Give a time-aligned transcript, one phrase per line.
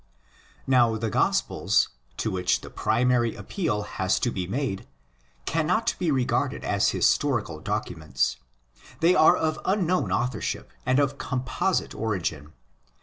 [0.65, 4.87] Now the Gospels, to which the primary appeal has to be made,
[5.45, 8.37] cannot be regarded as historical docu ments.
[8.99, 12.51] They are of unknown authorship and of composite origin.